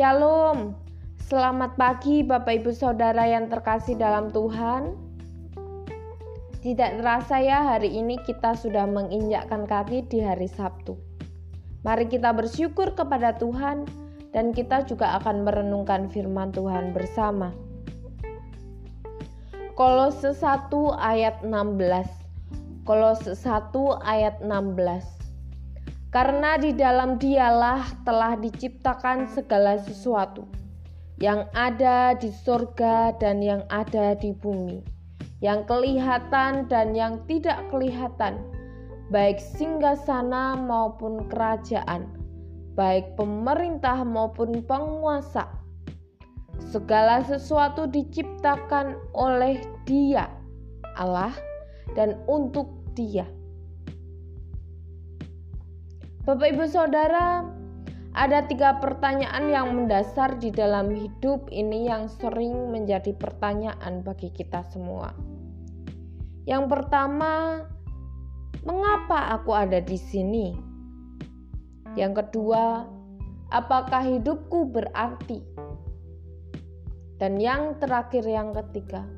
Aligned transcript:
Shalom, 0.00 0.72
selamat 1.28 1.76
pagi 1.76 2.24
Bapak 2.24 2.64
Ibu 2.64 2.72
Saudara 2.72 3.20
yang 3.28 3.52
terkasih 3.52 4.00
dalam 4.00 4.32
Tuhan. 4.32 4.96
Tidak 6.64 7.04
terasa 7.04 7.36
ya 7.36 7.60
hari 7.60 8.00
ini 8.00 8.16
kita 8.24 8.56
sudah 8.56 8.88
menginjakkan 8.88 9.68
kaki 9.68 10.08
di 10.08 10.24
hari 10.24 10.48
Sabtu. 10.48 10.96
Mari 11.84 12.08
kita 12.08 12.32
bersyukur 12.32 12.96
kepada 12.96 13.36
Tuhan 13.36 13.84
dan 14.32 14.56
kita 14.56 14.88
juga 14.88 15.20
akan 15.20 15.44
merenungkan 15.44 16.08
firman 16.08 16.48
Tuhan 16.48 16.96
bersama. 16.96 17.52
Kolose 19.76 20.32
1 20.32 20.72
ayat 20.96 21.44
16. 21.44 22.88
Kolose 22.88 23.36
1 23.36 23.68
ayat 24.00 24.40
16. 24.40 25.20
Karena 26.10 26.58
di 26.58 26.74
dalam 26.74 27.22
dialah 27.22 28.02
telah 28.02 28.34
diciptakan 28.34 29.30
segala 29.30 29.78
sesuatu 29.78 30.42
yang 31.22 31.46
ada 31.54 32.18
di 32.18 32.34
sorga 32.34 33.14
dan 33.14 33.38
yang 33.38 33.62
ada 33.70 34.18
di 34.18 34.34
bumi, 34.34 34.82
yang 35.38 35.62
kelihatan 35.70 36.66
dan 36.66 36.98
yang 36.98 37.22
tidak 37.30 37.62
kelihatan, 37.70 38.42
baik 39.14 39.38
singgasana 39.38 40.58
maupun 40.58 41.30
kerajaan, 41.30 42.10
baik 42.74 43.14
pemerintah 43.14 44.02
maupun 44.02 44.66
penguasa. 44.66 45.46
Segala 46.74 47.22
sesuatu 47.22 47.86
diciptakan 47.86 48.98
oleh 49.14 49.62
Dia, 49.86 50.26
Allah, 50.98 51.30
dan 51.94 52.18
untuk 52.26 52.66
Dia 52.98 53.30
Bapak 56.20 56.52
Ibu 56.52 56.68
Saudara, 56.68 57.48
ada 58.12 58.44
tiga 58.44 58.76
pertanyaan 58.76 59.48
yang 59.48 59.72
mendasar 59.72 60.36
di 60.36 60.52
dalam 60.52 60.92
hidup 60.92 61.48
ini 61.48 61.88
yang 61.88 62.12
sering 62.12 62.68
menjadi 62.68 63.16
pertanyaan 63.16 64.04
bagi 64.04 64.28
kita 64.28 64.60
semua. 64.68 65.16
Yang 66.44 66.76
pertama, 66.76 67.64
mengapa 68.68 69.32
aku 69.32 69.56
ada 69.56 69.80
di 69.80 69.96
sini? 69.96 70.52
Yang 71.96 72.28
kedua, 72.28 72.84
apakah 73.48 74.04
hidupku 74.04 74.76
berarti? 74.76 75.40
Dan 77.16 77.40
yang 77.40 77.80
terakhir, 77.80 78.28
yang 78.28 78.52
ketiga, 78.52 79.08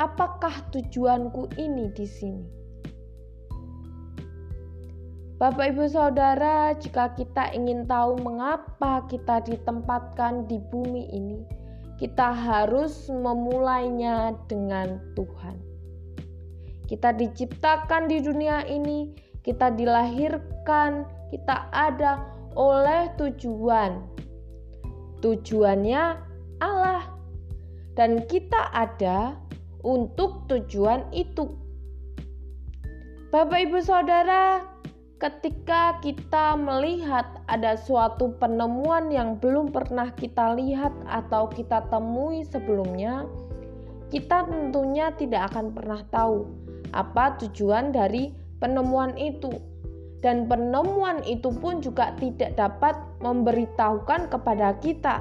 apakah 0.00 0.64
tujuanku 0.72 1.52
ini 1.60 1.92
di 1.92 2.08
sini? 2.08 2.63
Bapak, 5.34 5.74
ibu, 5.74 5.90
saudara, 5.90 6.78
jika 6.78 7.10
kita 7.18 7.50
ingin 7.50 7.90
tahu 7.90 8.22
mengapa 8.22 9.02
kita 9.10 9.42
ditempatkan 9.42 10.46
di 10.46 10.62
bumi 10.70 11.10
ini, 11.10 11.42
kita 11.98 12.30
harus 12.30 13.10
memulainya 13.10 14.38
dengan 14.46 15.02
Tuhan. 15.18 15.58
Kita 16.86 17.10
diciptakan 17.10 18.06
di 18.06 18.22
dunia 18.22 18.62
ini, 18.70 19.10
kita 19.42 19.74
dilahirkan, 19.74 21.02
kita 21.34 21.66
ada 21.74 22.22
oleh 22.54 23.10
tujuan. 23.18 24.06
Tujuannya 25.18 26.02
Allah, 26.62 27.10
dan 27.98 28.22
kita 28.30 28.70
ada 28.70 29.34
untuk 29.82 30.46
tujuan 30.46 31.10
itu. 31.10 31.58
Bapak, 33.34 33.66
ibu, 33.66 33.82
saudara, 33.82 34.73
ketika 35.22 36.02
kita 36.02 36.58
melihat 36.58 37.38
ada 37.46 37.78
suatu 37.78 38.34
penemuan 38.42 39.10
yang 39.14 39.38
belum 39.38 39.70
pernah 39.70 40.10
kita 40.10 40.58
lihat 40.58 40.90
atau 41.06 41.46
kita 41.46 41.86
temui 41.86 42.42
sebelumnya, 42.42 43.22
kita 44.10 44.46
tentunya 44.46 45.14
tidak 45.14 45.54
akan 45.54 45.70
pernah 45.70 46.02
tahu 46.10 46.46
apa 46.94 47.38
tujuan 47.42 47.94
dari 47.94 48.34
penemuan 48.58 49.14
itu. 49.18 49.50
Dan 50.24 50.48
penemuan 50.48 51.20
itu 51.28 51.52
pun 51.52 51.84
juga 51.84 52.16
tidak 52.16 52.56
dapat 52.56 52.96
memberitahukan 53.20 54.32
kepada 54.32 54.72
kita. 54.80 55.20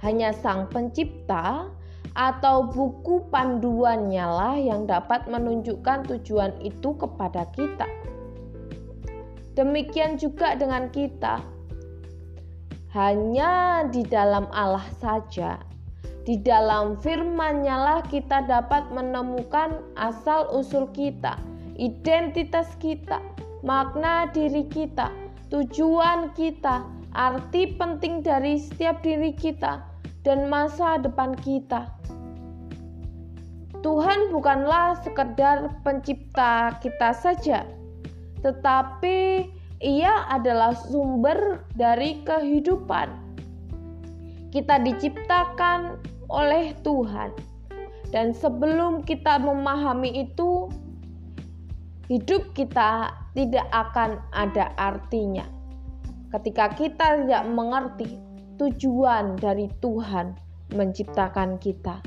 Hanya 0.00 0.32
Sang 0.32 0.64
Pencipta 0.72 1.68
atau 2.16 2.70
buku 2.72 3.28
panduannya 3.28 4.24
lah 4.24 4.56
yang 4.56 4.88
dapat 4.88 5.28
menunjukkan 5.28 6.08
tujuan 6.08 6.56
itu 6.64 6.96
kepada 6.96 7.44
kita. 7.52 7.84
Demikian 9.54 10.18
juga 10.18 10.58
dengan 10.58 10.90
kita. 10.90 11.38
Hanya 12.90 13.86
di 13.90 14.02
dalam 14.02 14.50
Allah 14.50 14.86
saja, 14.98 15.62
di 16.26 16.38
dalam 16.42 16.98
firman-Nya 16.98 17.74
lah 17.74 18.00
kita 18.06 18.46
dapat 18.50 18.90
menemukan 18.90 19.82
asal-usul 19.94 20.90
kita, 20.90 21.38
identitas 21.78 22.74
kita, 22.82 23.18
makna 23.62 24.30
diri 24.30 24.66
kita, 24.70 25.10
tujuan 25.50 26.34
kita, 26.34 26.86
arti 27.14 27.78
penting 27.78 28.26
dari 28.26 28.58
setiap 28.58 29.02
diri 29.06 29.34
kita, 29.34 29.82
dan 30.26 30.50
masa 30.50 30.98
depan 30.98 31.34
kita. 31.42 31.90
Tuhan 33.84 34.32
bukanlah 34.32 34.96
sekedar 35.04 35.78
pencipta 35.84 36.72
kita 36.80 37.12
saja, 37.12 37.68
tetapi 38.44 39.48
ia 39.80 40.28
adalah 40.28 40.76
sumber 40.76 41.64
dari 41.72 42.20
kehidupan. 42.22 43.08
Kita 44.52 44.78
diciptakan 44.84 45.98
oleh 46.30 46.76
Tuhan, 46.84 47.32
dan 48.14 48.30
sebelum 48.30 49.02
kita 49.02 49.42
memahami 49.42 50.28
itu, 50.28 50.70
hidup 52.06 52.54
kita 52.54 53.10
tidak 53.34 53.66
akan 53.74 54.22
ada 54.30 54.70
artinya. 54.78 55.48
Ketika 56.30 56.70
kita 56.70 57.26
tidak 57.26 57.44
mengerti 57.50 58.20
tujuan 58.62 59.34
dari 59.42 59.66
Tuhan 59.82 60.38
menciptakan 60.70 61.58
kita, 61.58 61.98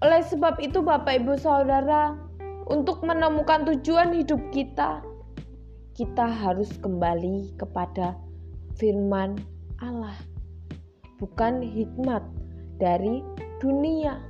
oleh 0.00 0.24
sebab 0.24 0.56
itu, 0.64 0.80
Bapak, 0.80 1.20
Ibu, 1.20 1.36
saudara, 1.36 2.16
untuk 2.70 3.02
menemukan 3.02 3.66
tujuan 3.66 4.14
hidup 4.14 4.38
kita, 4.54 5.02
kita 5.98 6.26
harus 6.30 6.70
kembali 6.78 7.50
kepada 7.58 8.14
firman 8.78 9.34
Allah, 9.82 10.14
bukan 11.18 11.58
hikmat 11.66 12.22
dari 12.78 13.26
dunia. 13.58 14.22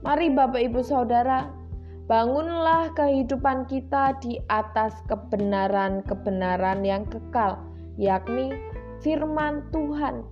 Mari, 0.00 0.32
Bapak, 0.32 0.64
Ibu, 0.64 0.80
saudara, 0.82 1.52
bangunlah 2.08 2.90
kehidupan 2.96 3.68
kita 3.68 4.16
di 4.18 4.40
atas 4.48 4.96
kebenaran-kebenaran 5.06 6.82
yang 6.82 7.04
kekal, 7.06 7.60
yakni 8.00 8.50
firman 9.04 9.62
Tuhan 9.70 10.24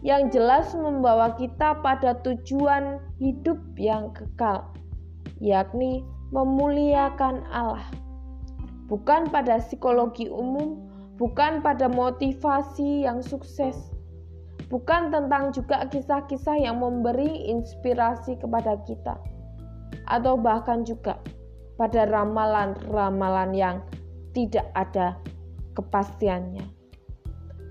yang 0.00 0.32
jelas 0.32 0.72
membawa 0.74 1.36
kita 1.36 1.78
pada 1.84 2.18
tujuan 2.24 2.98
hidup 3.20 3.60
yang 3.78 4.10
kekal 4.16 4.72
yakni 5.42 6.06
memuliakan 6.30 7.42
Allah. 7.50 7.90
Bukan 8.86 9.28
pada 9.34 9.58
psikologi 9.58 10.30
umum, 10.30 10.86
bukan 11.18 11.58
pada 11.58 11.90
motivasi 11.90 13.02
yang 13.02 13.18
sukses, 13.18 13.90
bukan 14.70 15.10
tentang 15.10 15.50
juga 15.50 15.90
kisah-kisah 15.90 16.62
yang 16.62 16.78
memberi 16.78 17.50
inspirasi 17.50 18.38
kepada 18.38 18.78
kita, 18.86 19.18
atau 20.06 20.38
bahkan 20.38 20.86
juga 20.86 21.18
pada 21.74 22.06
ramalan-ramalan 22.06 23.50
yang 23.50 23.76
tidak 24.30 24.70
ada 24.78 25.18
kepastiannya. 25.74 26.64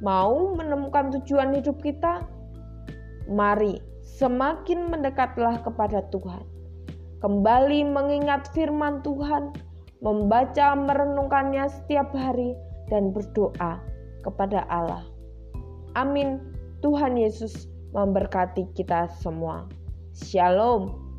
Mau 0.02 0.58
menemukan 0.58 1.14
tujuan 1.22 1.54
hidup 1.54 1.78
kita? 1.80 2.26
Mari 3.30 3.78
semakin 4.02 4.90
mendekatlah 4.90 5.62
kepada 5.62 6.02
Tuhan 6.10 6.61
kembali 7.22 7.86
mengingat 7.86 8.50
firman 8.52 9.06
Tuhan, 9.06 9.54
membaca 10.02 10.74
merenungkannya 10.74 11.70
setiap 11.70 12.10
hari, 12.18 12.58
dan 12.90 13.16
berdoa 13.16 13.80
kepada 14.26 14.68
Allah. 14.68 15.06
Amin. 15.96 16.42
Tuhan 16.84 17.16
Yesus 17.16 17.70
memberkati 17.96 18.68
kita 18.76 19.08
semua. 19.22 19.70
Shalom. 20.12 21.11